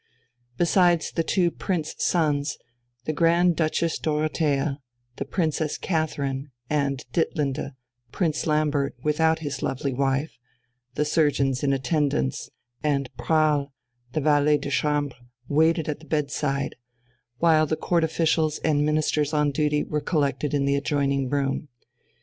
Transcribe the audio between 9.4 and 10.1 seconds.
his lovely